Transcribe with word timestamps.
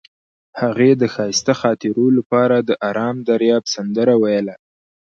هغې 0.61 0.91
د 1.01 1.03
ښایسته 1.13 1.53
خاطرو 1.61 2.05
لپاره 2.17 2.57
د 2.67 2.69
آرام 2.89 3.15
دریاب 3.29 3.63
سندره 3.75 4.13
ویله. 4.21 4.55